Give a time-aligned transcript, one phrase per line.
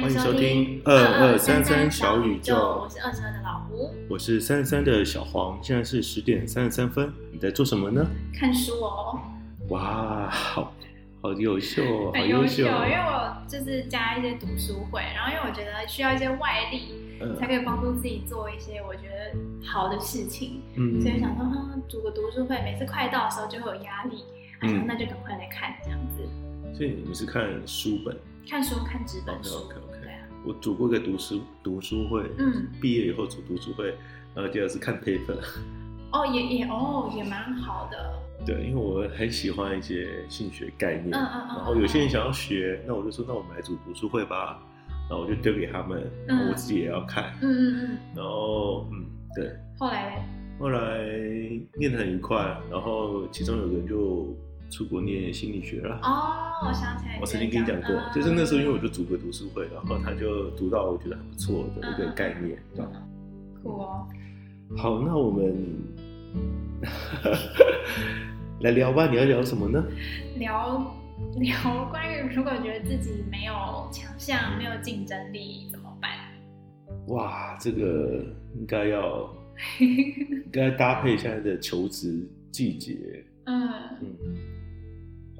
[0.00, 5.62] 欢迎收听二二三三小宇宙，我是二十二的老胡，我是三十三的小黄。
[5.62, 8.04] 现在是十点三十三分，你在做什么呢？
[8.34, 9.20] 看书哦。
[9.68, 10.72] 哇，好
[11.20, 12.64] 好优秀哦，很优秀。
[12.64, 20.62] 因为我就是加一些读书会，然后因为我觉得需要一些外力，嗯、才可以帮助自己做一些我觉得好的事情。
[20.74, 24.24] 嗯，所以想说，嗯，组个读书会，每次快到的时候就会有压力，
[24.62, 26.26] 嗯、哎，那就赶快来看这样子。
[26.74, 28.16] 所以你们是看书本？
[28.48, 29.50] 看书看纸本书。
[29.50, 29.81] Okay, okay.
[30.44, 33.94] 我组过一个读书读书会，嗯，毕业以后组读书会，
[34.34, 35.36] 然后第二是看 paper，
[36.12, 38.12] 哦，也也哦，也蛮好的。
[38.44, 44.60] 对，因为我很喜欢一些性学概念，嗯嗯嗯，然后有些人想要学，那我就说，那我们来组读书会吧，
[45.08, 49.50] 然后我就丢给他们，然后我自己也要看，嗯嗯嗯，然后嗯，对。
[49.78, 50.28] 后来，
[50.58, 51.04] 后来
[51.76, 54.36] 念得很愉快，然后其中有个人就。
[54.72, 62.90] 出国念心理学了哦，我想起来，我曾经跟你讲过，就是那时候因为我就组个读书会，然后他就读到我觉得很不错的一个概念，对吧？
[63.62, 64.08] 酷哦。
[64.74, 65.54] 好，那我们
[68.62, 69.84] 来聊吧，你要聊什么呢？
[70.38, 70.90] 聊
[71.36, 73.52] 聊关于如果觉得自己没有
[73.92, 76.10] 强项、没有竞争力怎么办？
[77.08, 79.28] 哇，这个应该要
[79.78, 82.96] 应该搭配现在的求职季节，
[83.44, 83.68] 嗯
[84.00, 84.51] 嗯。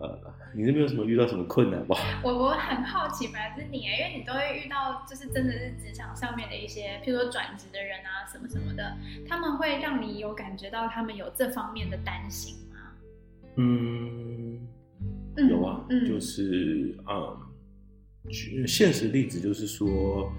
[0.03, 0.19] 呃，
[0.53, 1.95] 你那边有什么遇到什么困难吗？
[2.25, 8.97] 我我很好奇，反而是你，因为你都会遇到，就是真的是职场上面的一些，譬如说转职的人啊，什么什么的，
[9.29, 12.77] 他们会让你有感觉到他们有这方面的担心吗？
[13.57, 14.59] 嗯，
[15.49, 17.39] 有啊，嗯、就是啊、
[18.25, 20.33] 嗯，现实例子就是说，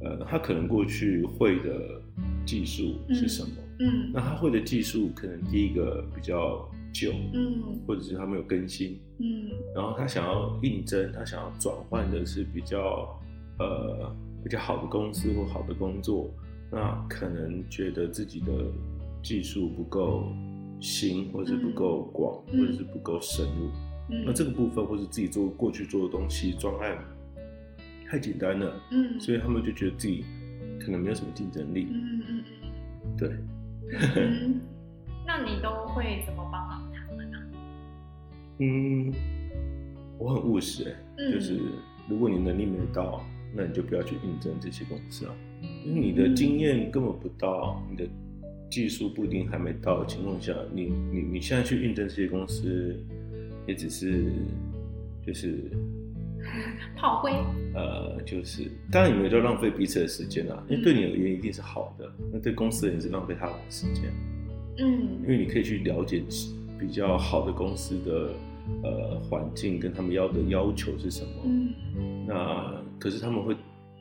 [0.00, 2.00] 呃，他可能过去会的
[2.46, 3.50] 技术是什么？
[3.80, 6.66] 嗯，嗯那他会的技术可能第一个比较。
[6.92, 13.18] 旧，嗯，或者是他没有更新，嗯，然后他想要应征，他想要转换的是比较，
[13.58, 16.30] 呃，比较好的公司或好的工作，
[16.70, 18.52] 那可能觉得自己的
[19.22, 20.32] 技术不够
[20.80, 23.70] 新，或者是不够广，嗯、或者是不够深入，
[24.10, 26.98] 嗯、那这个部分或者自己做过去做的东西专案
[28.08, 30.24] 太简单了，嗯，所以他们就觉得自己
[30.78, 32.44] 可能没有什么竞争力，嗯嗯
[33.04, 33.28] 嗯，对，
[34.16, 34.60] 嗯，
[35.26, 36.71] 那你都会怎么帮忙？
[38.62, 39.12] 嗯，
[40.18, 41.58] 我很务实，嗯、就是
[42.08, 43.20] 如果你能力没到，
[43.52, 45.34] 那你就不要去应征这些公司啊，
[45.84, 48.08] 因为你的经验根本不到，你的
[48.70, 52.96] 技术不一定还没到的情况下，你你你现在去应征这些公司，
[53.66, 54.30] 也只是
[55.26, 55.68] 就是
[56.94, 57.32] 炮灰，
[57.74, 64.04] 呃，就是当然你们就浪费彼此的时间啊，因为对你而言一定是好的，那对公司也是浪费他们的时间，
[64.78, 66.22] 嗯，因为你可以去了解。
[66.80, 68.34] 比较好的公司的
[68.82, 71.30] 呃环境跟他们要的要求是什么？
[71.44, 73.56] 嗯，那可是他们会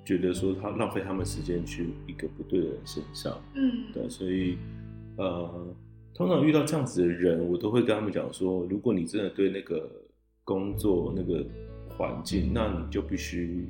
[0.05, 4.57] 觉得说他浪费他们时间去一个不对的人身上，嗯，对，所以
[5.17, 5.75] 呃，
[6.13, 9.89] 通常遇到这样子的人，我都会跟他们讲说，如果你真的对那个
[10.43, 11.45] 工作那个
[11.89, 13.67] 环境，那你就必须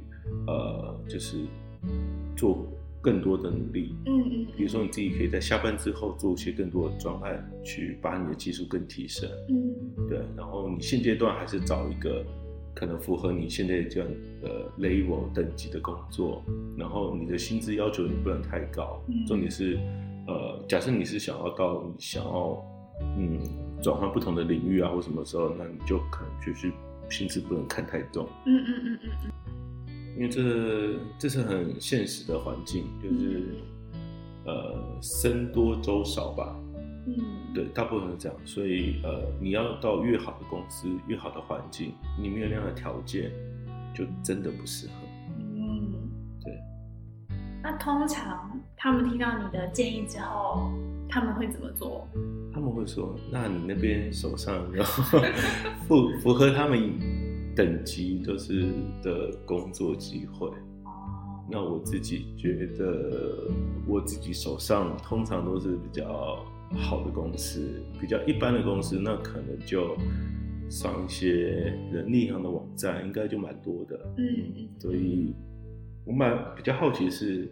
[0.48, 1.38] 呃，就是
[2.36, 2.68] 做。
[3.02, 10.20] 更多的努力，嗯嗯，比如说你自己可以在下班之后做一些更多的专案，去把你的技术更提升，嗯，对。
[10.38, 12.24] 然后你现阶段还是找一个
[12.76, 14.10] 可能符合你现在这样
[14.42, 16.44] 的 level 等级的工作，
[16.78, 19.02] 然后你的薪资要求也不能太高。
[19.08, 19.80] 嗯，重点是，
[20.28, 22.64] 呃，假设你是想要到你想要，
[23.18, 23.40] 嗯，
[23.82, 26.72] 转换不同的领域啊或什么时候，那你就可能就是
[27.10, 28.28] 薪资不能看太重。
[28.46, 29.32] 嗯嗯嗯嗯嗯。
[30.16, 33.56] 因为这这是很现实的环境，就是，
[34.46, 36.56] 呃，僧多粥少吧，
[37.08, 37.16] 嗯，
[37.54, 43.32] 对，大部分是这样，所以呃，你要到越好的公司、越好的环境，你没有那样的条件，
[43.94, 44.94] 就真的不适合。
[45.40, 45.94] 嗯，
[46.44, 46.54] 对。
[47.64, 50.72] 那通常他们听到你的建议之后，
[51.08, 52.08] 他们会怎么做？
[52.54, 54.84] 他们会说：“那你那边手上有
[55.88, 57.21] 符符合他们。”
[57.56, 58.66] 等级都是
[59.04, 60.50] 的工作机会，
[61.50, 63.50] 那我自己觉得，
[63.86, 69.98] 我自己手上通常都是比较好的公司，比较一般的公司，那可能就
[70.70, 74.00] 上一些人力行的网站，应该就蛮多的。
[74.18, 75.34] 嗯，所以
[76.06, 77.50] 我蛮比较好奇是，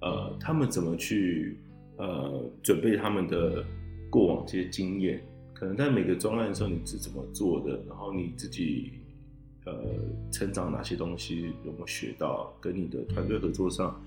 [0.00, 1.58] 呃，他们怎么去
[1.98, 3.62] 呃准备他们的
[4.08, 5.22] 过往这些经验，
[5.52, 8.92] 可能在每个专案的时候你是怎么做的，然后你自己。
[9.64, 9.74] 呃，
[10.30, 12.52] 成长哪些东西有没有学到？
[12.60, 14.00] 跟你的团队合作上，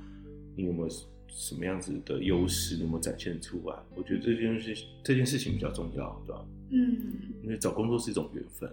[0.56, 0.90] 你有没有
[1.28, 2.78] 什么样子的优势？
[2.78, 3.76] 有没有展现出来？
[3.96, 6.46] 我觉得这件事这件事情比较重要，对吧？
[6.72, 6.98] 嗯，
[7.44, 8.70] 因为找工作是一种缘分。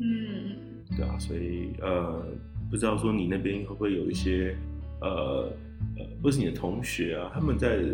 [0.00, 0.56] 嗯，
[0.96, 2.26] 对啊，所以呃，
[2.70, 4.56] 不知道说你那边会不会有一些
[5.00, 5.52] 呃
[5.96, 7.84] 呃，或是你的同学啊，他们在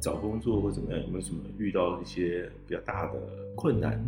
[0.00, 3.20] 找工作或怎么样，有没有什么遇到一些比较大的
[3.56, 4.00] 困难？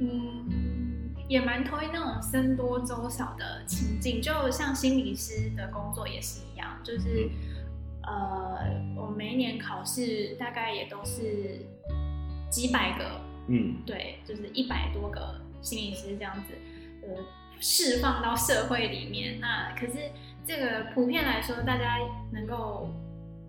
[0.00, 0.91] 嗯，
[1.32, 7.30] 也蛮同意那种僧多粥少的情境，就像心理师的工作也是一样，就是、
[8.06, 8.14] 嗯、
[8.56, 11.64] 呃，我每一年考试大概也都是
[12.50, 16.54] 几百个，嗯，对，就是一百多个心理师这样子，
[17.02, 17.24] 呃。
[17.64, 20.10] 释放到社会里面，那可是
[20.44, 21.96] 这个普遍来说，大家
[22.32, 22.90] 能够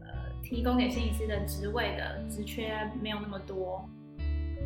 [0.02, 0.08] 呃
[0.44, 3.90] 提供给心理师的职位的职缺没有那么多，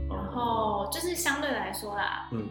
[0.09, 2.45] 然后就是相对来说啦，嗯，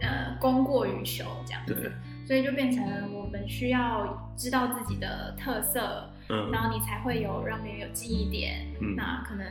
[0.00, 1.92] 呃，供过于求这样子，对，
[2.26, 9.46] 所以就变成我们需要知道自己的特色，嗯，然后你才会有让别人有记忆点，嗯，那可能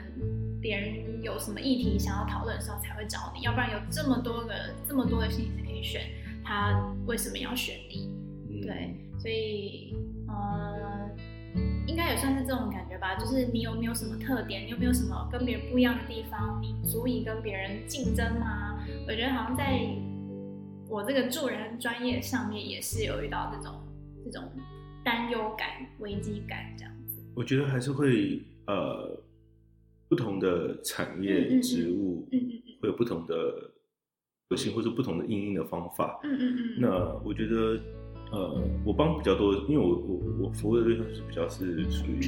[0.61, 4.53] 别人有什么议题想要讨论的时候才会找你，要不然有这么多个
[4.87, 6.01] 这么多的心理师可以选。
[6.43, 8.09] 他为什么要选你？
[8.49, 9.95] 嗯、对，所以
[10.27, 11.07] 呃，
[11.85, 13.13] 应该也算是这种感觉吧。
[13.15, 14.65] 就是你有没有什么特点？
[14.65, 16.59] 你有没有什么跟别人不一样的地方？
[16.59, 18.83] 你足以跟别人竞争吗？
[19.07, 19.79] 我觉得好像在
[20.89, 23.80] 我这个助人专业上面也是有遇到这种
[24.25, 24.51] 这种
[25.06, 25.68] 担忧感、
[26.00, 27.21] 危机感这样子。
[27.36, 29.21] 我觉得还是会呃，
[30.07, 33.36] 不同的产业职务，嗯嗯嗯，会有不同的。
[34.57, 36.81] 性或者不同的应用的方法，嗯嗯嗯。
[36.81, 36.89] 那
[37.24, 37.80] 我觉得，
[38.31, 42.19] 呃，我帮比较多，因为我我我服务的对象是比较是属于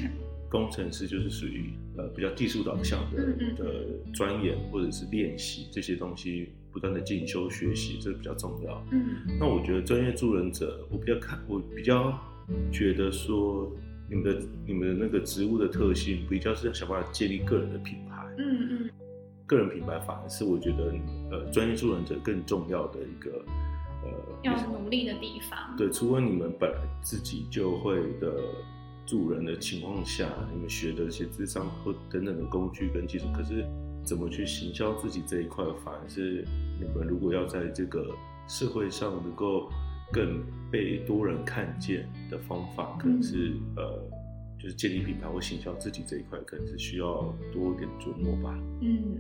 [0.52, 3.24] 工程师，就是属于呃比较技术导向的
[3.56, 8.86] 的钻研或者是练习这些东西，不断的进修学习，这个比较重要。
[8.92, 9.38] 嗯。
[9.40, 12.20] 那我觉得专业助人者，我比较看，我比较
[12.72, 13.72] 觉得说，
[14.10, 18.28] 你们的你们的那个职务的特性，比较是要想办法建立个人的品牌。
[18.38, 18.90] 嗯嗯。
[19.48, 20.94] 个人品牌反而是我觉得，
[21.32, 23.44] 呃，专业助人者更重要的一个，
[24.04, 24.12] 呃，
[24.44, 25.76] 要努力的地方。
[25.78, 28.34] 对，除了你们本来自己就会的
[29.06, 33.66] 助人的情况下，你们学的一些智商或等等的工具跟技术，可是
[34.04, 36.46] 怎么去行销自己这一块，反而是
[36.80, 38.16] 你们如果要在这个
[38.48, 39.70] 社会上能够
[40.12, 44.10] 更被多人看见的方法，可能是、嗯、呃，
[44.60, 48.58] 就是建立品牌或行销自己这一块，可能是需要多一点琢磨吧。
[48.82, 49.20] 嗯。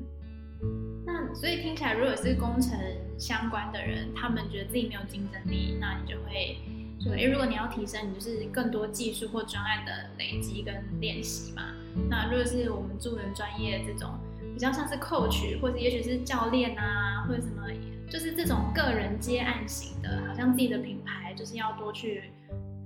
[1.03, 2.77] 那所以听起来，如果是工程
[3.17, 6.55] 相关的人，他们觉得自己没有竞争力，那你就会
[7.03, 11.63] 说，诶，如果你要提升，你就是更多技术或专案的累积跟练习嘛。
[12.09, 14.11] 那如果是我们助人专业这种，
[14.53, 17.67] 比较像是 coach，或者也许是教练啊，或者什么，
[18.09, 22.31] 就是这种个人接案型的，好像自己的品牌就是要多去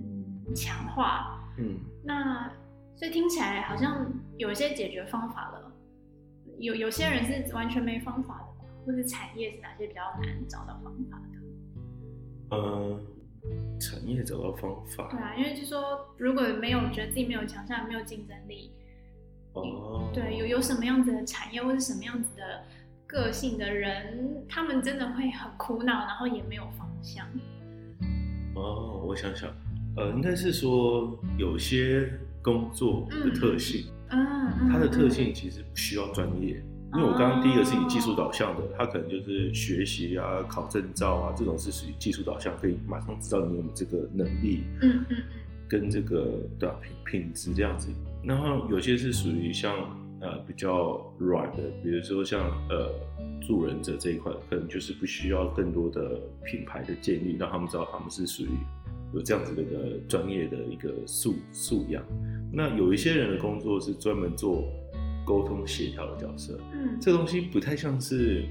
[0.01, 1.39] 嗯强化。
[1.57, 2.50] 嗯，那
[2.95, 5.71] 所以听起来好像有一些解决方法了。
[6.57, 12.56] 有有些人是完全没方法的吧，或者产业是哪些比较难找到方法的？
[12.56, 13.00] 呃，
[13.86, 15.08] 产业找到方法。
[15.12, 18.72] 对啊，因为就是说，如果没有觉得自己没有强项、没有竞争力，
[19.54, 22.64] 哦，对，有有什么样子的产业或者什么样子的
[23.06, 27.26] 个性的人，他们真的会很苦恼，然后也没有方向。
[28.56, 29.50] 哦，我想想，
[29.98, 32.12] 呃，应该是说有些
[32.42, 33.86] 工作的特性。
[34.10, 34.26] 嗯
[34.62, 36.64] 嗯，它的特性其实不需要专业，
[36.95, 45.18] 因为我刚刚第一个是以技术导向的，他可能就是学习啊、考证照啊这种是属于技术导向，可以马上知道你有这个能力，嗯嗯，
[45.68, 47.89] 跟这个对吧，品品质这样子。
[48.24, 49.75] 然后有些是属于像
[50.22, 52.89] 呃比较软的，比如说像呃
[53.46, 58.50] 助人者这一块，可能就是不需要更多的品牌的建立，让他们知道他们是属于
[59.13, 62.01] 有这样子的一个专业的一个素素养。
[62.53, 64.63] 那有一些人的工作是专门做
[65.25, 68.46] 沟通协调的角色，嗯，这个东西不太像是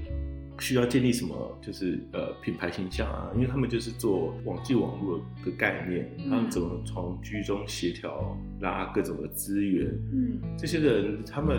[0.59, 11.57] 需要建立什么，就是呃品牌形象啊，因为他们就是做网际网络的概念，他们怎么从居中协调拉各种的资源，嗯，这些人他们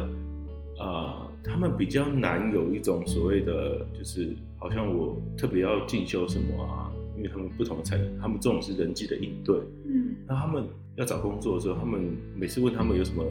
[0.78, 9.56] 啊、呃，他们比较难有一种所谓的，就是好像我特别要进修什么啊，因为他们不同的产业，他们重视人际的应对，
[9.86, 10.64] 嗯，那他们。
[10.96, 13.22] 要找工作的时候，他们每次问他们有什么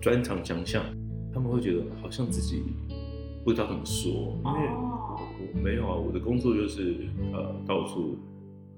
[0.00, 0.84] 专长强项，
[1.32, 2.62] 他们会觉得好像自己
[3.44, 6.96] 不知道怎么说，因为我，没有啊，我的工作就是
[7.32, 8.18] 呃到处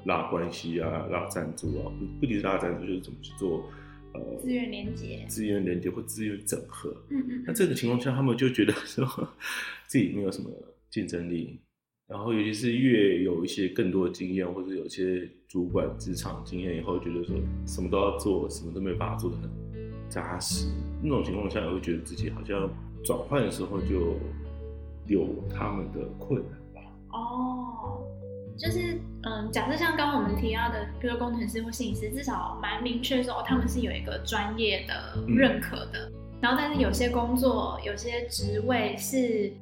[0.04, 3.64] 拉关系啊，拉赞助啊，不不仅是拉赞助，就是怎么去做
[4.14, 6.94] 呃资源连接、资源连接或资源整合。
[7.10, 7.44] 嗯嗯。
[7.46, 9.04] 那这个情况下，他们就觉得说
[9.86, 10.50] 自己没有什么
[10.90, 11.60] 竞争力。
[12.06, 17.34] 然后，尤其是越有一些更多的经验，或者有些主管职场经验以后，觉得说
[17.66, 19.50] 什么都要做，什么都没有办法做的很
[20.06, 20.66] 扎实。
[21.04, 22.68] 那种情况下，也会觉得自己好像
[23.04, 24.16] 转换的时候就
[25.06, 26.90] 有他们的困难吧。
[27.12, 28.00] 哦，
[28.56, 36.08] 就是嗯，假设像刚刚我们提到的，比如说工程师或摄影师，至少蛮明确说他们是有一个专业的认可的。
[36.08, 39.52] 嗯、然后，但是有些工作、有些职位是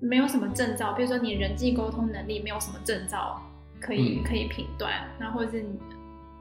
[0.00, 3.40] 没有什么证照，比如说你人际沟通能力没有什么证照
[3.80, 5.64] 可以、嗯、可以评断，那或者是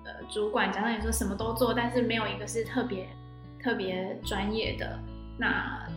[0.05, 3.07] 呃主管，假设你说什么都做，但是没有一个是特别
[3.61, 4.99] 特别专业的，
[5.37, 5.87] 那。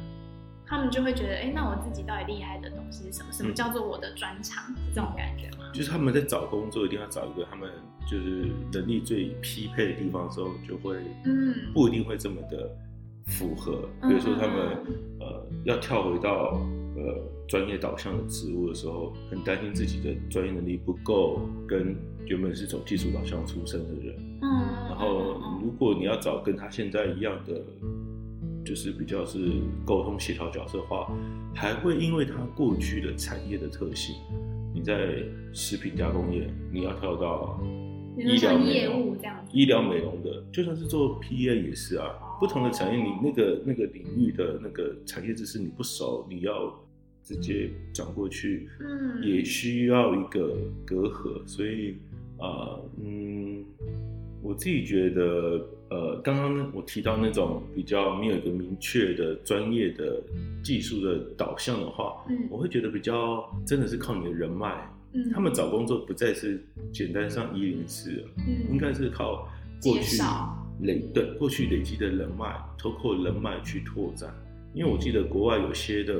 [0.66, 3.30] 他们就会觉得，哎、欸，那我自己到底厉害的东西是什么？
[3.30, 4.64] 什么叫做我的专长？
[4.71, 5.71] 嗯、这种感觉吗？
[5.75, 7.71] 就是他们在找工作，一定要找一个他们
[8.11, 12.75] 就是能力最匹配的地方的时候，就会，嗯，不一定会这么的
[13.26, 13.87] 符合。
[14.00, 14.56] 嗯、比如说他们，
[15.21, 16.59] 呃，要跳回到
[16.97, 21.94] 呃专业导向的职务的时候，很担心自己的专业能力不够，跟
[22.25, 24.49] 原本是走技术导向出身的人，嗯，
[24.88, 27.60] 然后如果你要找跟他现在一样的。
[28.66, 29.38] 就是比较是
[29.84, 31.14] 沟通协调角色的话，
[31.54, 34.16] 还会因为他过去的产业的特性，
[34.74, 37.60] 你在食品加工业，你要跳到
[38.16, 42.08] 医疗美容这样，医疗美容的，就算是做 PA 也是啊。
[42.40, 46.74] 不同的产业，你那个那个领域的那个产业知识你不熟，你要
[47.22, 51.46] 直接转过去，嗯，也需要一个隔阂。
[51.46, 51.98] 所以
[52.38, 53.62] 啊，嗯。
[54.44, 60.22] 我自己觉得，呃，刚刚我提到那种比较没有一个明确的专业的
[60.62, 69.48] 技术的导向的话，嗯，我会觉得比较真的是靠你的人脉，嗯，他们找工作不再是简单上一零四了，嗯，应该是靠
[69.82, 70.22] 过去
[70.82, 74.30] 累对过去累积的人脉，透过人脉去拓展。
[74.74, 76.12] 因为我记得国外有些的，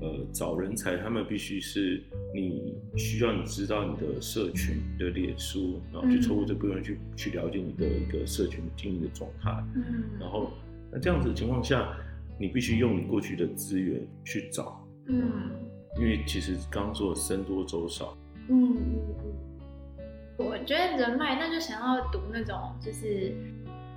[0.00, 2.02] 呃，找人才，他们必须是
[2.34, 9.50] 你需要你知道你的社群的脸书，然后去透过这部分去去了解你的一个社群经营的状态。
[9.76, 10.50] 嗯，然后
[10.90, 11.96] 那这样子的情况下，
[12.36, 14.84] 你必须用你过去的资源去找。
[15.06, 15.22] 嗯，
[15.96, 18.18] 因为其实刚刚说的僧多粥少。
[18.48, 18.98] 嗯嗯
[19.98, 20.04] 嗯，
[20.36, 23.32] 我觉得人脉，那就想要读那种就是。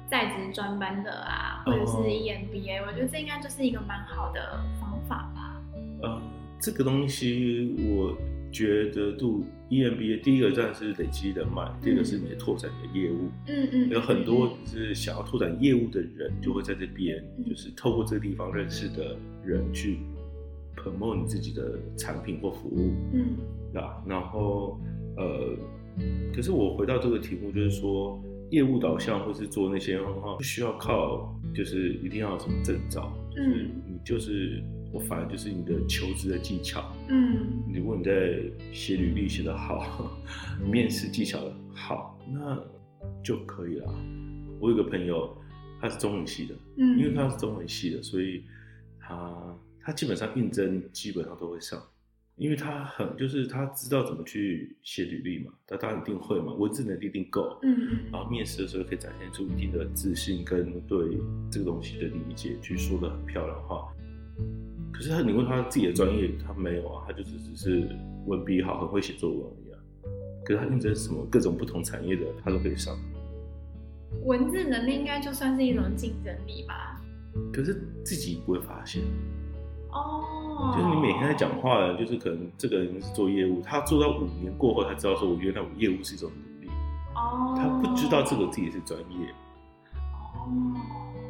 [0.10, 2.88] 在职专班的啊，或者是 EMBA，、oh.
[2.88, 5.62] 我觉得这应该就是一个蛮好的方法吧。
[6.02, 6.22] 嗯，
[6.62, 8.18] 这个东西我
[8.50, 13.30] 觉得读 EMBA，第一个当然是累积人脉，嗯、第二个是你拓展你的业务。
[13.48, 13.90] 嗯嗯。
[13.90, 20.00] 有很多是想要拓展业务的人，就会在这边，嗯、就是透过这个地方认识的人去
[20.76, 22.94] promote 你自己的产品或服务。
[23.14, 23.36] 嗯。
[23.74, 24.02] 对吧？
[24.08, 24.80] 然后
[25.18, 25.54] 呃，
[26.34, 28.18] 可是我回到这个题目，就是说。
[28.50, 34.64] 业务导向或是做那些话，不需要靠，就是一定要有什么证照，就是你就是
[34.94, 36.96] 我，反而就是你的求职的技巧。
[37.10, 40.12] 嗯，如果你在写履历写得好，
[40.64, 41.40] 面试技巧
[41.74, 42.58] 好，那
[43.24, 43.94] 就可以了。
[44.60, 45.36] 我有个朋友，
[45.82, 48.44] 他是中文系的，嗯，因为他是中文系的，所以
[49.00, 51.82] 他他基本上应征基本上都会上。
[52.38, 57.76] 因为他很就是他知道怎么去写履历嘛，他当然一定会嘛，文字能力一定够，嗯，
[58.12, 61.18] 然后面试的时候可以展现出一定的自信跟对
[61.52, 63.92] 这个东西的理解，去说的很漂亮的话。
[64.94, 67.90] 可是他，你问他自己的专业，他没有啊，他就只只是
[68.28, 69.80] 文笔好，很会写作文而已啊。
[70.46, 72.96] 可是他应征什么各种不同产业的，他都可以上。
[74.26, 77.02] 文字能力应该就算是一种竞争力吧？
[77.52, 79.02] 可是自己不会发现。
[79.98, 86.72] 哦，就是你每天在讲话的，就是可能这个人是做业务，他做到五年过后，他知道说，我原来我业务是一种能力。
[87.16, 89.34] 哦，他不知道这个自己是专业。
[90.34, 90.50] 哦，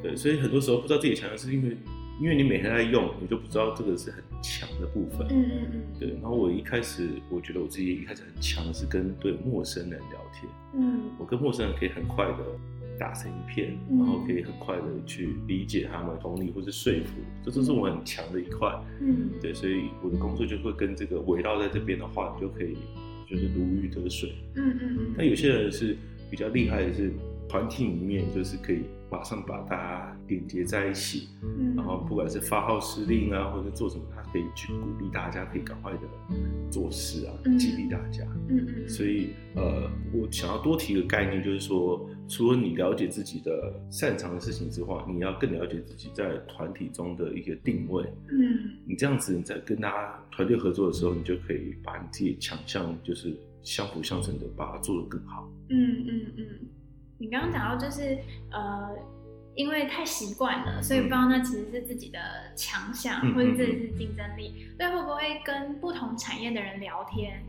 [0.02, 1.78] 对，所以很多时候不知道自己强的是因为，
[2.22, 5.28] 因为你每天在用，你就不知道这个是很强的部分。
[5.30, 5.82] 嗯嗯嗯。
[6.00, 10.52] 对，然后我一开始我觉得我自己一开始很强的是跟对陌生人聊天。
[10.74, 12.38] 嗯，我跟陌生人可以很快的。
[13.00, 17.14] 打成一片，然后可以很快的去理解他们、同理或是说服，
[17.44, 18.70] 这都是我很强的一块。
[19.02, 22.76] 嗯，对，所以我的工作就会跟这个围绕在这边的话，你就可以
[23.30, 24.34] 就是如鱼得水。
[24.56, 25.14] 嗯嗯嗯。
[25.18, 25.96] 那有些人是
[26.30, 27.12] 比较厉害的是
[27.48, 36.00] 团体里面就是可以马上把大家连接在一起，嗯，然后不管是发号施令啊，或者做什么，他可以去鼓励大家，可以赶快的
[36.70, 38.24] 做事啊，激励大家。
[38.50, 38.90] 嗯嗯。
[38.90, 42.08] 所以呃，我想要多提一个概念，就是说。
[42.30, 48.04] 除了你了解自己的擅长的事情之外，你要更了解自己在团体中的一个定位。
[48.30, 53.34] 嗯，你这样子你在跟大家团队合作的时候，你就可以把你自己强项就是
[53.64, 55.50] 相辅相成的把它做得更好。
[55.70, 56.46] 嗯嗯嗯。
[57.18, 58.18] 你刚刚讲到就是
[58.52, 58.96] 呃，
[59.56, 62.20] 因为太习惯了，所以不知道那其实是自己的
[62.56, 64.68] 强项，嗯、或者自己是竞争力。
[64.78, 67.44] 所以会不会跟不同产业的人聊天？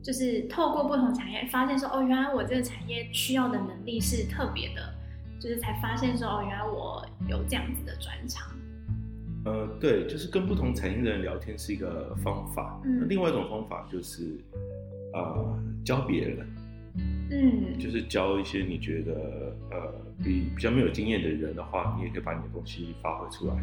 [0.00, 4.94] 就是透过不同产业发现说，哦，原来我这个产业需要的能力是特别的，
[5.40, 8.46] 就是才发现说，哦，原来我有这样子的专长。
[9.44, 12.80] 呃，对，就是跟不同产业的人聊天是一个方法。
[13.08, 14.38] 另外一种方法就是，
[15.12, 16.46] 呃教别人，
[17.30, 23.54] 嗯，就是教一些你觉得呃比比较没有经验的人的话，你也可以把你的东西发挥出来。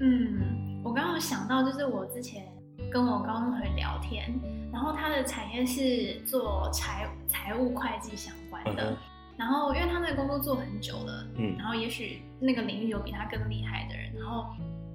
[0.00, 2.46] 嗯，我刚刚有想到，就是我之前
[2.90, 4.32] 跟我高中同学聊天，
[4.72, 8.96] 然后他的产业是做财财务会计相关的，嗯、
[9.38, 14.46] 然后因为他那个工作做很久了，嗯，然后也许那个领域有比他更厉害的人，然后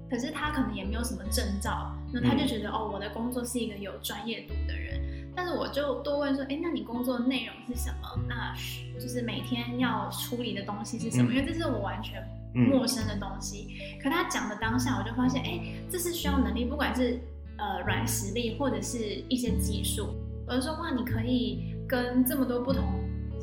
[0.08, 5.00] 可是他可能也没有什么证照，那他就觉得、嗯、哦，我的工作是一个有专业度的人，
[5.34, 8.08] 但是我就多问说，哎，那你工作内容是什么？
[8.28, 8.54] 那
[9.00, 11.30] 就是每天要处理的东西是什么？
[11.30, 12.22] 嗯、因为这是我完全。
[12.54, 17.18] 陌生的东西，嗯、可他讲的当下，我就发现，哎、欸，这是需要能力，不管是
[17.56, 18.98] 呃软实力或者是
[19.30, 20.14] 一些技术。
[20.46, 22.84] 我就说，哇，你可以跟这么多不同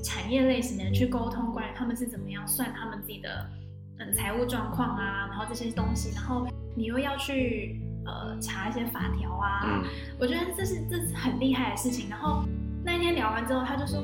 [0.04, 3.50] 产业类型的人去沟通，关于他们是怎么样算他们自己的
[3.98, 9.84] 嗯财务状况啊，然后这些东西，然后你又要去呃查一些法条啊，嗯、
[10.20, 12.10] 我觉得这是这是很厉害的事情。
[12.10, 12.44] 然后
[12.84, 14.04] 那一天聊完之后，他就说。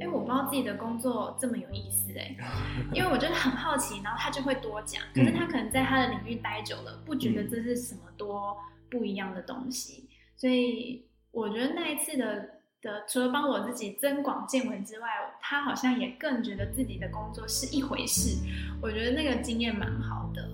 [0.00, 2.32] 哎，我不知道自己的工作这么有意思哎，
[2.94, 5.02] 因为我觉得很好奇，然后他就会多讲。
[5.12, 8.56] 可是他可能在他的领域待久了，不觉得这是什么多
[8.88, 10.08] 不一样的东西。
[10.36, 12.48] 所以我觉得那一次的
[12.80, 15.08] 的，除了帮我自己增广见闻之外，
[15.40, 18.38] 他好像也更觉得自己的工作是一回事。
[18.80, 20.48] 我觉得那个经验蛮好的。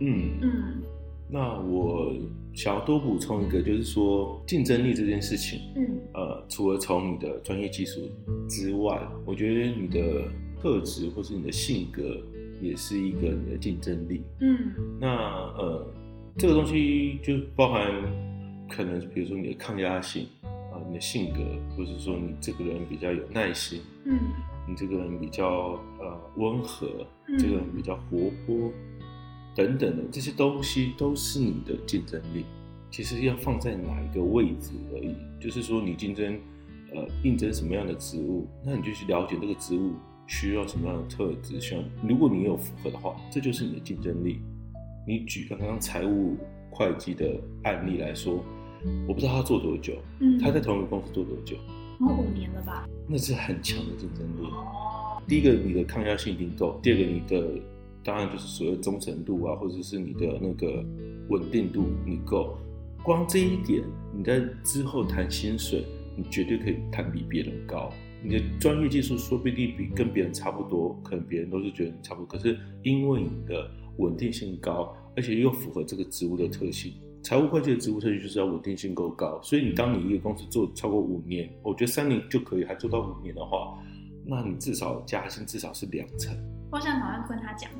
[0.00, 0.81] 嗯嗯。
[1.32, 2.12] 嗯那我
[2.52, 8.00] 想要多补充一个，就是说竞争力这件事情，嗯，呃，除了从你的专业技术
[8.46, 10.28] 之外，我觉得你的
[10.60, 12.02] 特质或是你的性格
[12.60, 14.58] 也是一个你的竞争力，嗯，
[15.00, 15.08] 那
[15.56, 15.86] 呃，
[16.36, 17.90] 这个东西就包含
[18.68, 21.40] 可能比如说你的抗压性啊、呃，你的性格，
[21.74, 24.18] 或是说你这个人比较有耐心，嗯，
[24.68, 26.86] 你这个人比较呃温和，
[27.26, 28.70] 嗯、这个人比较活泼。
[29.54, 32.44] 等等的这些东西都是你的竞争力，
[32.90, 35.14] 其实要放在哪一个位置而已。
[35.38, 36.38] 就是说，你竞争，
[36.94, 39.92] 呃，应征什么样的职务，那你就去了解这个职务
[40.26, 41.60] 需要什么样的特质。
[41.60, 41.78] 像
[42.08, 44.40] 如果你有符合的话，这就是你的竞争力。
[45.06, 46.36] 你举刚刚财务
[46.70, 48.42] 会计的案例来说，
[49.06, 51.56] 我不知道他做多久，嗯，他在同一个公司做多久？
[52.00, 52.88] 有五年了吧？
[53.06, 54.46] 那是很强的竞争力。
[54.46, 57.62] 哦，第一个，你的抗压性一定够；第二个，你的。
[58.04, 60.84] 当然就是所谓忠诚度啊，或者是你的那个
[61.28, 62.56] 稳定度你够，
[63.04, 63.82] 光这一点，
[64.16, 65.84] 你在之后谈薪水，
[66.16, 67.92] 你绝对可以谈比别人高。
[68.24, 72.26] 你的专业技术说不定比跟别人差不多，可能别人都是觉得你差不多。
[72.26, 79.40] 可是因为你的稳定性高，而且又符合这个职务的特性，财务会计的职务特性就是要稳定性够高。
[79.42, 83.76] 所以你当你一个公司做超过五年，我觉得三年就可以，还做到五年的话，
[84.24, 86.36] 那你至少加薪至少是两成。
[86.72, 87.70] 我想好像跟他讲，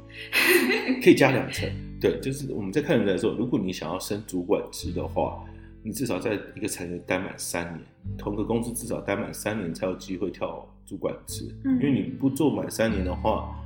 [1.03, 1.67] 可以加两层。
[1.99, 5.43] 对，就是我们在看人来说，如果你想要升主管职的话，
[5.83, 7.81] 你至少在一个产业待满三年，
[8.19, 11.49] 同个公司至少待满三年才有机会跳主管职。
[11.65, 13.59] 嗯，因为你不做满三年的话，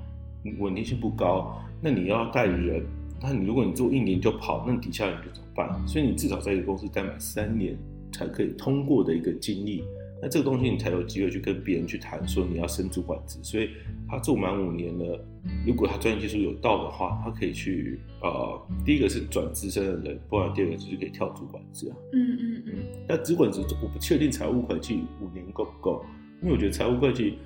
[0.58, 1.60] 稳定性不高。
[1.82, 2.86] 那你要带人，
[3.20, 5.88] 那你如果你做一年就跑，那你底下人就怎么办？
[5.88, 7.76] 所以你至少在一个公司待满三年
[8.12, 9.82] 才可以通过的一个经历。
[10.20, 13.38] 那这个东西你才有机会去跟别人去谈，说你要升主管职。
[13.42, 13.70] 所以
[14.08, 15.22] 他做满五年了，
[15.66, 21.96] 如果他专业技术有到的话，他可以去呃，第一个是转资深的人，不然第二个就是可以跳主管职啊。
[22.14, 22.72] 嗯嗯嗯。
[23.06, 26.02] 那主管职我不确定财务会计五年够不够，
[26.40, 27.38] 因为我觉得财务会计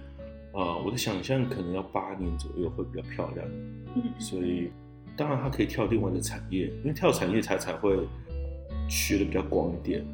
[0.52, 3.46] 啊、呃，我的想象可能要八年左右会比较漂亮。
[3.96, 4.02] 嗯。
[4.16, 4.70] 所以
[5.16, 7.98] 当然他可以跳另外的产业，因为跳产业他才会
[8.88, 10.06] 学的比较广一点。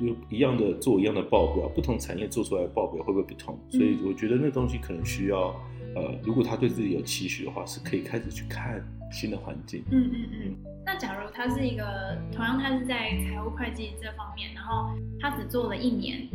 [0.00, 3.58] 就一样的做一样的报表，不同产业做出来的报表会不会不同？
[3.68, 5.54] 所以我觉得那东西可能需要，
[5.94, 8.82] 呃，如果他对自己有期许的话，是可以开始去看
[9.12, 9.84] 新的环境。
[9.90, 10.56] 嗯嗯嗯。
[10.86, 16.26] 那假如他是一个同样他是在财务会计这方面，然后他只做了一年，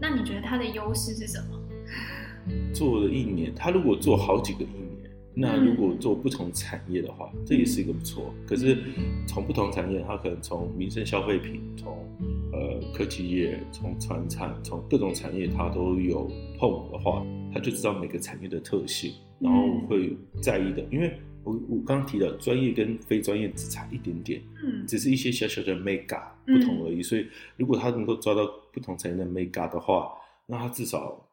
[0.00, 1.58] 那你觉得他的优势是什么？
[2.74, 4.82] 做了一年，他如果做好几个一年。
[5.34, 8.34] 那如果做不同产业的话，这也是一个不错。
[8.46, 8.76] 可是
[9.26, 12.06] 从不同产业，他可能从民生消费品，从
[12.52, 20.82] 呃科技业，从传产，从各种产业，他都有碰的话，他就知道每个产业的特性，然后会在意的。
[20.90, 21.12] 因为
[21.42, 27.02] 我我刚刚提到专业跟非专业只差一点点，嗯，只是一些小小的 mega 不同而已。
[27.02, 30.12] 所以如果他能够抓到不同产业的 mega 的话，
[30.46, 31.28] 那他至少。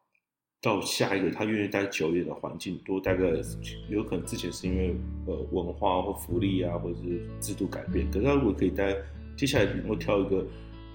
[0.62, 3.41] 到下一个他愿意待久一点的环境，多待个，
[3.89, 4.93] 有可能之前是因为
[5.25, 8.05] 呃文化或福利啊，或者是制度改变。
[8.12, 8.93] 可是他如果可以待，
[9.38, 10.45] 接下来能够挑一个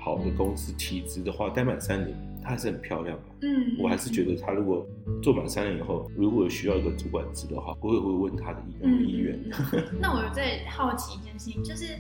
[0.05, 3.49] 好的公司体制的话，待满三年，他还是很漂亮的。
[3.49, 4.87] 嗯，我还是觉得他如果
[5.23, 8.61] 做满三年以后，如果需要一个主管职的话，我也会问他的
[9.01, 9.35] 意愿。
[9.73, 11.99] 嗯、 那我在好奇一件事情，就是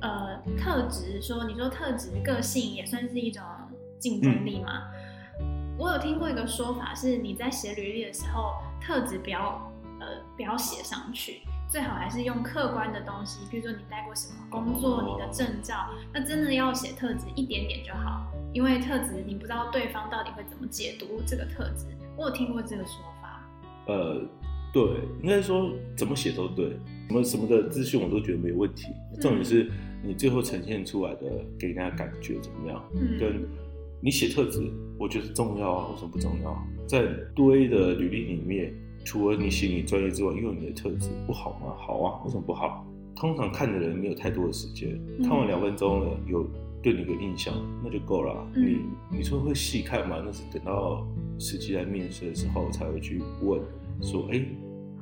[0.00, 3.42] 呃特质说，你说特质个性也算是一种
[3.98, 4.84] 竞争力吗？
[5.40, 9.60] 嗯、我有听过一个说法，是你在写履历的时候，特质不要
[9.98, 11.40] 呃不要写上去，
[11.74, 21.86] 最好还是用客观的东西，比如说你待过什么工作，你的证照，那真的要写特质一点点就好，因为特质你不知道对方到底会怎么解读这个特质。
[22.16, 23.44] 我有听过这个说法。
[23.88, 24.22] 呃，
[24.72, 24.84] 对，
[25.20, 29.68] 应该说怎么写都对，什么什么的资讯我都觉得没有问题，重点是。
[30.00, 31.22] 你最后呈现出来的
[31.58, 32.80] 给人家感觉怎么样？
[32.94, 33.42] 嗯，跟
[34.00, 34.60] 你写特质，
[34.96, 35.88] 我觉得重要啊。
[35.90, 36.56] 为什么不重要？
[36.86, 38.72] 在堆的履历里面，
[39.04, 41.74] 除了你写你专业之外，因为你的特质不好吗？
[41.76, 42.86] 好啊，为什么不好？
[43.14, 46.44] 通常看的人没有太多的时间，看完两分钟了，有
[46.82, 48.50] 对你的印象，那就够了。
[48.56, 50.20] 你你说会细看吗？
[50.24, 51.06] 那是等到
[51.38, 53.60] 实际来面试的时候才会去问，
[54.00, 54.44] 说，哎，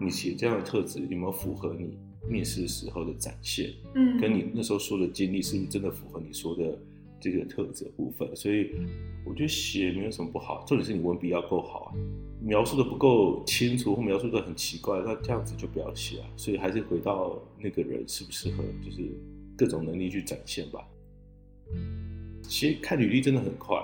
[0.01, 1.97] 你写这样的特质有没有符合你？
[2.29, 6.79] 面试时候的展现，嗯，跟你那时候说的经历是不是真的符合你说的
[7.23, 8.29] 这个特质的部分？
[8.35, 8.73] 所以
[9.25, 11.95] 我觉得写没有什么不好，重点是你文笔要够好啊，
[12.43, 16.27] 描述的不够清楚或描述的很奇怪，那这样子就不要写啊。
[16.37, 19.09] 所以还是回到那个人适不适合，就是
[19.57, 20.81] 各种能力去展现吧。
[22.43, 23.77] 其实看履历真的很快，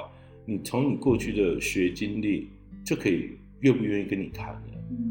[0.44, 2.48] 你从你过去的学经历
[2.84, 4.62] 就可以愿不愿意跟你谈了。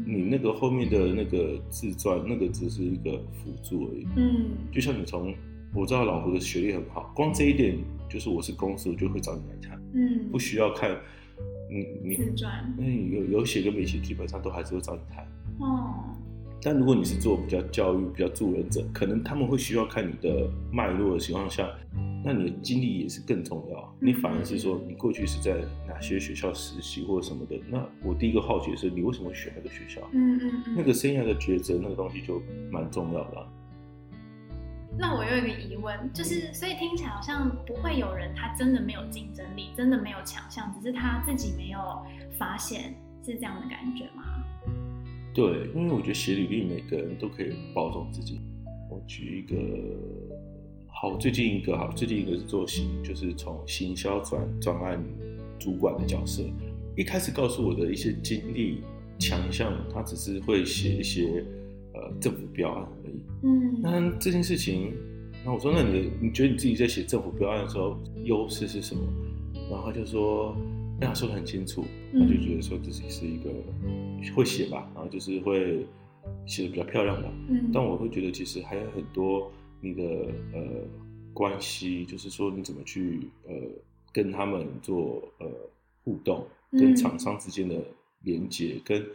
[0.04, 4.06] 你那个后面的那个自传，那个只是一个辅助而已。
[4.16, 5.34] 嗯，就像你从
[5.74, 9.80] 我知道老胡的学历很好，光这一点就是我是公司，我就会找你来谈。
[9.94, 10.98] 嗯，不需要看
[11.70, 15.26] 你你自传，嗯，有有写跟没写，基本上都还是会找你谈。
[15.60, 16.04] 哦，
[16.62, 21.68] 但如果你是做比较教育、比较助人者，可能他们会需要看你的脉络的情况下。
[22.24, 23.96] 那你的经历也是更重要。
[24.00, 27.56] 你反而是说，你过去是在哪些学校实习或者什么的？
[27.70, 30.00] 那我第一个好奇的是，你为什么选那个学校？
[30.12, 30.74] 嗯嗯嗯。
[30.76, 32.42] 那个生涯的抉择，那个东西就
[32.72, 33.46] 蛮重要的。
[34.98, 41.78] 那我有一个疑问，就是所以听起来好像不会有人他真的没有竞争力，真的没有强项，只是他自己没有
[42.36, 44.24] 发现，是这样的感觉吗？
[45.32, 48.40] 对，因为我觉得写履历，每个人都可以包装自己。
[48.90, 49.56] 我举一个。
[51.00, 55.00] 好，最近一个好，最近一个是做行，就是从行销转专案
[55.56, 56.42] 主管的角色。
[56.96, 58.82] 一开始告诉我的一些经历
[59.16, 61.44] 强项，他只是会写一些
[61.98, 63.22] 呃政府标案而已。
[63.42, 64.92] 嗯，那这件事情，
[65.44, 69.02] 那我说，那你你觉得你自己在写政府标案的时候优势是什么？
[69.70, 70.56] 然后他就说，
[71.00, 73.50] 哎，他说的很清楚，他就觉得说自己是一个
[74.34, 75.84] 会写吧，然后就是会
[76.46, 77.28] 写的比较漂亮吧。
[77.48, 79.50] 嗯，但我会觉得其实还有很多。
[79.80, 80.02] 你的
[80.52, 80.60] 呃
[81.32, 83.54] 关系，就是说你怎么去呃
[84.12, 85.46] 跟他们做呃
[86.02, 87.76] 互动，跟厂商之间的
[88.24, 89.06] 连接，嗯、跟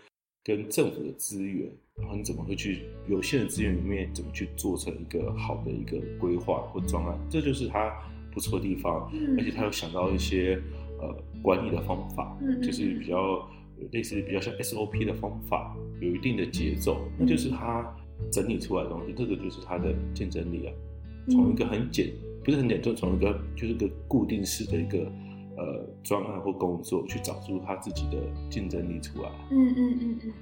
[0.43, 7.93] 跟政府的资源，然后你怎么会去有限的资源里面怎么去做成一个好的一个规划或专案，这就是他
[8.31, 9.09] 不错的地方。
[9.13, 10.59] 嗯、而且他有想到一些
[10.99, 13.49] 呃管理的方法，嗯、就是比较
[13.91, 17.95] 类似比较像 SOP 的方法，有一定的节奏，嗯、那就是他。
[18.31, 20.73] 整理出来的东西，这个就是他的竞争力啊。
[21.29, 22.09] 从一个很简，
[22.41, 25.11] 不是很简，就从一个就是个固定式的一个
[25.57, 28.17] 呃专案或工作，去找出他自己的
[28.49, 29.29] 竞争力出来。
[29.51, 30.33] 嗯嗯嗯嗯。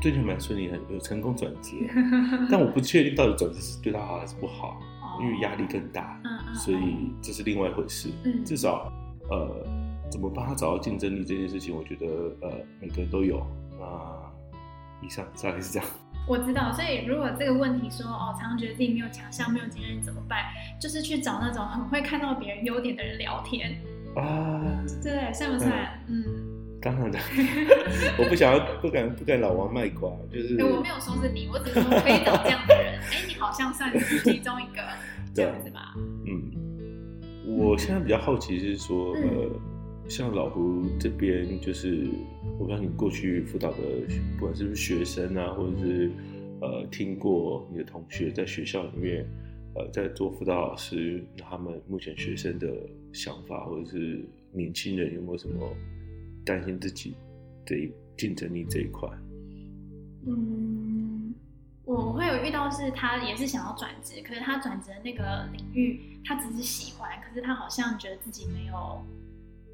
[0.00, 1.74] 最近蛮顺利的，有成功转职，
[2.50, 4.78] 但我不确定到底转职是对他好还是不好，
[5.20, 6.20] 因为压力更大。
[6.24, 8.10] 嗯，所以这是另外一回事。
[8.24, 8.44] 嗯。
[8.44, 8.92] 至少
[9.30, 9.66] 呃，
[10.10, 12.06] 怎么帮他找到竞争力这件事情，我觉得
[12.42, 13.44] 呃每个人都有。
[13.78, 13.86] 那
[15.06, 15.88] 以上大概是这样。
[16.28, 20.44] 我知道，所以如果这个问题说哦，常常觉得自己没有强项、没有经验怎么办？
[20.78, 23.80] 就是去找那种很会看到别人优点的人聊天
[24.14, 25.72] 啊，对，算不算？
[26.08, 26.24] 嗯，
[26.80, 27.18] 当然的，
[28.18, 32.98] 我不想要，不敢，不敢老王卖瓜，就是我没有说是你，我只是说可以找这样的人。
[33.10, 34.82] 哎，你好像算是其中一个
[35.34, 35.94] 这样子吧？
[36.26, 39.50] 嗯，我现在比较好奇是说，呃，
[40.08, 42.08] 像老胡这边就是。
[42.58, 43.76] 我不知道你过去辅导的，
[44.36, 46.10] 不管是不是学生啊，或者是
[46.60, 49.24] 呃听过你的同学在学校里面，
[49.74, 52.68] 呃在做辅导老师，他们目前学生的
[53.12, 55.68] 想法，或者是年轻人有没有什么
[56.44, 57.14] 担心自己
[57.64, 59.08] 这一竞争力这一块？
[60.26, 61.34] 嗯，
[61.84, 69.04] 我会有遇到是他也是想要转职，可是他转职的那个领域他只是喜欢，可是他好像觉得自己没有。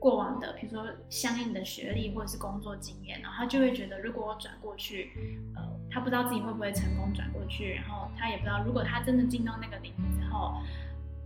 [0.05, 5.11] 过往的，比如说相应的学历或者是工作经验，然后他就会觉得，如果我转过去，
[5.57, 10.61] 呃，他不知道自己会不会成功转过去，然后他也不知道，如果他真的进到那个领域之后，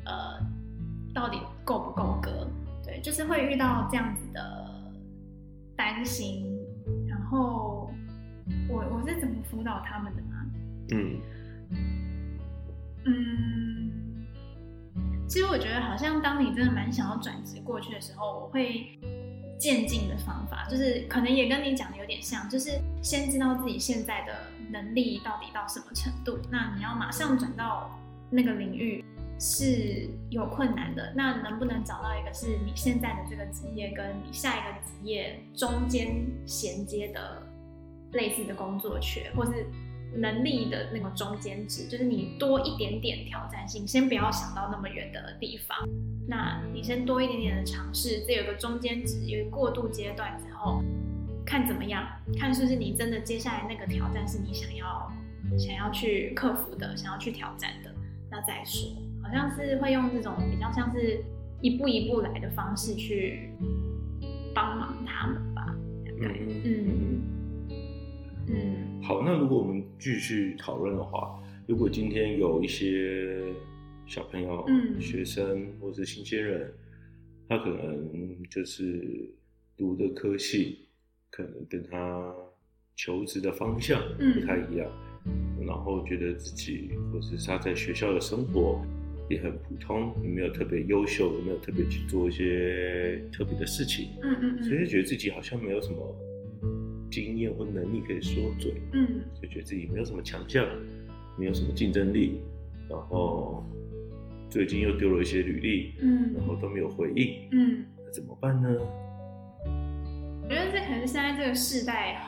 [0.04, 0.38] 呃，
[1.12, 2.48] 到底够不够格？
[2.84, 4.92] 对，就是会遇到这样子的
[5.76, 6.46] 担心。
[7.08, 7.90] 然后
[8.68, 10.36] 我我是怎么辅导他们的呢？
[10.92, 11.20] 嗯
[13.06, 13.97] 嗯，
[15.28, 18.98] 其实我觉得，好像当你真的蛮想要转职过去的时候，我会
[19.58, 24.32] 渐进的方法，就是可能也跟你讲的有点像，就是先知道自己现在的
[24.70, 27.90] 能力到底到什么程度，那你要马上转到
[28.30, 29.04] 那个领域
[29.38, 37.46] 是有困难的，那能不能找到一个是你现在的这个职业跟你下一个职业中间衔接的
[38.12, 39.66] 类似的工作缺，或是？
[40.14, 45.76] 能力的那个中间值，就是你多一点点挑战性，先不要想到那么远的地方。
[46.26, 50.82] 那你先多一点点的尝试，这有个中间值，有个过渡阶段之后，
[51.44, 52.06] 看怎么样，
[52.38, 55.10] 看是不是你真的接下来那个挑战是你想要
[55.58, 57.94] 想要去克服的，想要去挑战的，
[58.30, 58.90] 那再说。
[59.22, 61.22] 好像是会用这种比较像是
[61.60, 63.50] 一步一步来的方式去
[64.54, 65.74] 帮忙他们吧。
[66.20, 67.22] 嗯嗯。
[68.50, 73.42] 嗯，好，那如果我们继续讨论的话，如果今天有一些
[74.06, 76.72] 小朋友、嗯、学生或是新鲜人，
[77.48, 79.28] 他可能就是
[79.76, 80.86] 读的科系，
[81.30, 82.32] 可能跟他
[82.96, 84.90] 求职的方向不太一样，
[85.26, 88.80] 嗯、然后觉得自己或是他在学校的生活
[89.28, 96.16] 也很普通，也没有特别优秀，也没有特别去做一些特别的事情，嗯嗯，嗯，所以就觉得自己好像没有什么。
[97.10, 100.66] 经验或能力可以说嘴，嗯，就觉得自己没有什么强项，
[101.38, 102.40] 没有什么竞争力，
[102.88, 103.64] 然后
[104.50, 108.68] 最近又丢了一些履历，嗯，然后都没有回应，嗯，那怎么办呢？
[110.42, 112.20] 我觉得这可能是现在这个时代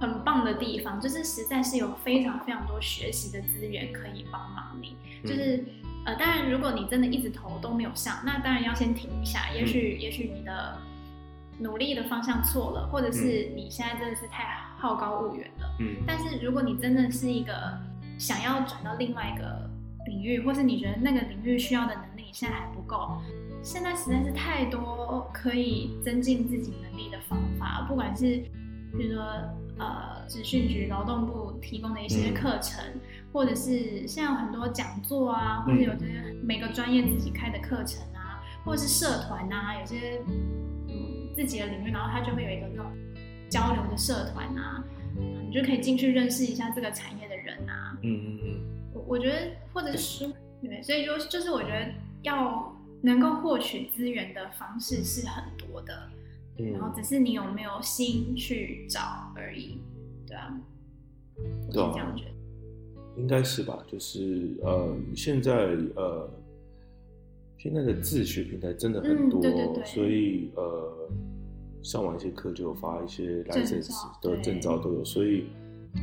[0.00, 5.66] 很很棒的地方，就是实在是有非常非常多学习的资源可以帮忙你，就是、嗯、
[6.06, 10.78] 呃，当然如果你真的一直投都没有上，那当然要先停一下，也许、嗯、也许你的。
[11.58, 14.44] 努力的方向错了，或者是你现在真的是太
[14.78, 15.68] 好高骛远了。
[15.80, 17.52] 嗯，但是如果你真的是一个
[18.16, 19.68] 想要转到另外一个
[20.06, 23.18] 领域，或是你觉得那个领域需要的能力现在还不够，
[23.62, 28.42] 现在实在是太多可以增进自己能力的方法，不管是
[28.96, 29.24] 比如说
[29.78, 33.00] 呃，职训局、劳动部提供的一些课程，嗯、
[33.32, 36.06] 或者是现在有很多讲座啊，或者有些
[36.42, 40.22] 每个专业自己开的课程啊，或者是社团啊，有些。
[41.38, 42.84] 自己的领域，然后他就会有一个这种
[43.48, 44.84] 交流的社团啊，
[45.16, 47.96] 你就可以进去认识一下这个产业的人啊。
[48.02, 48.60] 嗯嗯嗯。
[48.92, 56.10] 我我觉得，或者是书，对，所以就就是我觉得要能够获取资源的方式是很多的，
[56.58, 59.80] 嗯，然后只是你有没有心去找而已，
[60.26, 60.52] 对啊。
[61.36, 62.30] 我是这样觉得。
[63.16, 63.78] 应该是吧？
[63.86, 65.52] 就是呃，现在
[65.94, 66.28] 呃。
[67.58, 71.10] 现在的自学平台真的很多，嗯、对对对，所以呃，
[71.82, 73.90] 上完一些课就有发一些 license
[74.22, 75.04] 的证照都有。
[75.04, 75.46] 所以，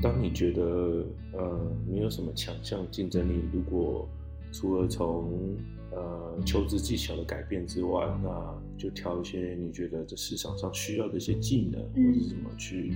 [0.03, 4.05] 当你觉得呃没有什么强项竞争力，如果
[4.51, 5.55] 除了从
[5.91, 12.93] 呃求职技巧的改变之外，那就挑一些你觉得这市场上需要的一些技能、嗯、或者怎么去。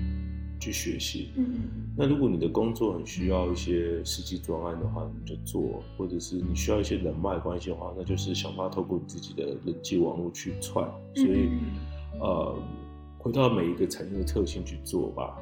[0.60, 10.86] 去学习，嗯，那如果你的工作很需要一些实际专案的话，你就做；或者是你需要一些人脉关系的话，那就是想办法透过你自己的人际网络去串。
[11.15, 11.50] 所以，
[12.13, 12.56] 嗯、呃，
[13.17, 15.38] 回到每一个产业的特性去做吧。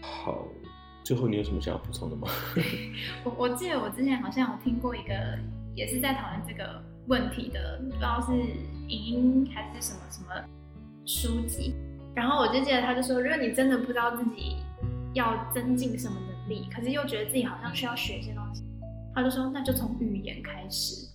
[0.00, 0.46] 好，
[1.04, 2.28] 最后你有什么想要补充的吗？
[3.24, 5.38] 我我记得我之前好像有听过一个，
[5.74, 8.32] 也是在讨论这个问题的，不知道是
[8.88, 10.28] 影音还是什么什么
[11.04, 11.74] 书籍。
[12.14, 14.56] 然后我就记得他就说，如果你真的不知道自己
[15.14, 18.62] 要增进什么能力，可是又觉得自己好像需要学一些东西，
[19.14, 21.08] 他就说那就从语言开始。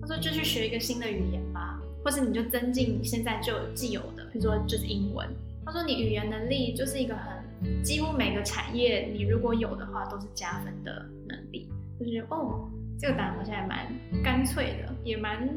[0.00, 5.28] 他说就去学一个新的语言吧，或是你就增进你现在就既有的，比如说就是英文。
[5.66, 11.68] 他说你语言能力就是一个很几乎每个产业你如果有的话都是加分的能力。
[11.98, 15.48] 就觉得哦，这个答案好像也蛮干脆的，也蛮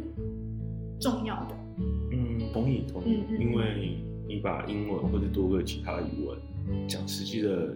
[1.00, 1.56] 重要的。
[2.12, 3.98] 嗯，同意同意，嗯嗯因为。
[4.32, 6.40] 你把英文或者多个其他语文
[6.88, 7.76] 讲实际的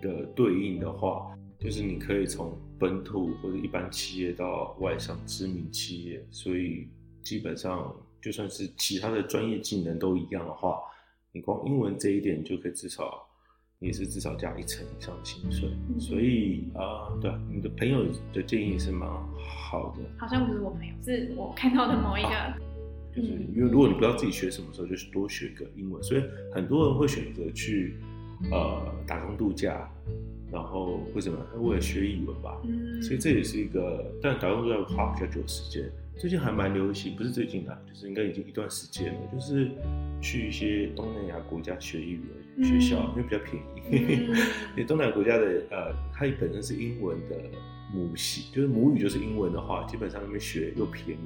[0.00, 6.88] 的对应的话，就是你可以从本土或者一般企业到外商知名企业，所以
[7.22, 10.80] 基本上就算是其他的专业技能都一样的话，
[11.32, 13.22] 你光英文这一点就可以至少
[13.78, 15.68] 也是至少加一成以上的薪水。
[15.98, 19.06] 所以啊、呃，对，你的朋友的建议是蛮
[19.38, 20.02] 好的。
[20.18, 22.69] 好像不是我朋友，是我看到的某一个。
[23.20, 26.02] 是因为如果你不知道自己学什么时候，就是多学个英文。
[26.02, 27.94] 所以很多人会选择去
[28.50, 29.88] 呃打工度假，
[30.50, 31.38] 然后为什么？
[31.60, 32.60] 为了学语文吧。
[32.64, 33.02] 嗯。
[33.02, 35.90] 所以这也是一个，但打工度假要花比较久的时间。
[36.16, 39.70] 最近还蛮流行，不是最近的，就是应该已经一段时间了，就是
[40.20, 42.20] 去一些东南亚国家学语
[42.56, 44.28] 文学校，嗯、因为比较便宜。
[44.28, 44.36] 嗯、
[44.76, 47.36] 因为东南亚国家的呃，它本身是英文的
[47.94, 51.20] 母系，就是母语就是英文的话，基本上那边学又便宜。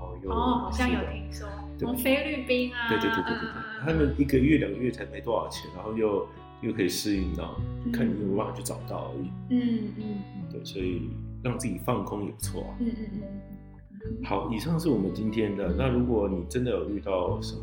[0.00, 6.26] 后又哦，好像有听说，从菲律宾啊，对对对对对对，他们一个月两个月才没多少钱，然后又
[6.62, 7.54] 又可以适应到，
[7.92, 9.30] 看你有没有办法去找到而已。
[9.50, 10.02] 嗯嗯，
[10.50, 11.10] 对，所以
[11.42, 12.76] 让自己放空也不错啊。
[12.80, 14.24] 嗯嗯嗯。
[14.24, 15.74] 好，以上是我们今天的。
[15.76, 17.62] 那如果你真的有遇到什么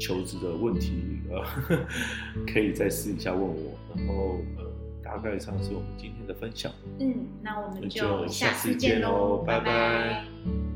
[0.00, 1.44] 求职的问题，呃，
[2.50, 4.64] 可以再私底下问我，然后呃。
[5.04, 6.72] 大概上是我们今天的分享。
[6.98, 9.64] 嗯，那我们就下次见喽，拜拜。
[9.64, 10.73] 拜拜。